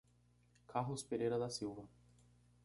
[0.65, 1.87] Carlos Pereira da Silva